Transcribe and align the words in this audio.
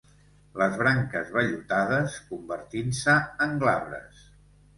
Les 0.61 0.77
branques 0.77 1.29
vellutades, 1.35 2.15
convertint-se 2.31 3.19
en 3.47 3.55
glabres. 3.67 4.27